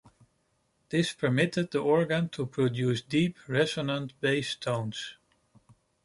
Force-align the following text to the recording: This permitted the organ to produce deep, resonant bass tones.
This 0.89 1.13
permitted 1.13 1.69
the 1.69 1.77
organ 1.79 2.29
to 2.29 2.47
produce 2.47 3.03
deep, 3.03 3.37
resonant 3.47 4.19
bass 4.19 4.55
tones. 4.55 5.15